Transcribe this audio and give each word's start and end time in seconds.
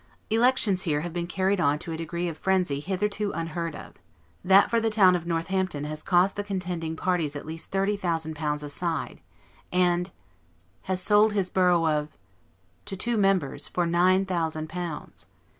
Elections 0.31 0.81
here 0.81 1.01
have 1.01 1.13
been 1.13 1.27
carried 1.27 1.59
to 1.79 1.91
a 1.91 1.95
degree 1.95 2.27
of 2.27 2.35
frenzy 2.35 2.79
hitherto 2.79 3.31
unheard 3.33 3.75
of; 3.75 3.93
that 4.43 4.71
for 4.71 4.79
the 4.79 4.89
town 4.89 5.15
of 5.15 5.27
Northampton 5.27 5.83
has 5.83 6.01
cost 6.01 6.35
the 6.35 6.43
contending 6.43 6.95
parties 6.95 7.35
at 7.35 7.45
least 7.45 7.69
thirty 7.69 7.95
thousand 7.95 8.35
pounds 8.35 8.63
a 8.63 8.69
side, 8.71 9.21
and 9.71 10.09
has 10.89 10.99
sold 10.99 11.33
his 11.33 11.51
borough 11.51 11.87
of, 11.87 12.17
to 12.85 12.97
two 12.97 13.15
members, 13.15 13.67
for 13.67 13.85
nine 13.85 14.25
thousand 14.25 14.67
pounds. 14.69 15.27